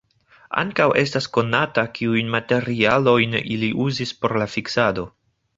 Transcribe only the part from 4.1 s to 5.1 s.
por la fiksado.